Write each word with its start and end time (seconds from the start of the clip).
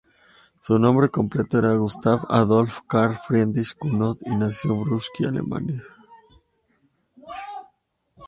Su 0.57 0.79
nombre 0.79 1.09
completo 1.09 1.59
era 1.59 1.75
Gustav 1.75 2.21
Adolf 2.27 2.79
Karl 2.87 3.13
Friedrich 3.13 3.75
Knuth, 3.77 4.23
y 4.25 4.35
nació 4.35 4.71
en 4.73 4.83
Brunswick, 4.83 5.27
Alemania. 5.29 5.83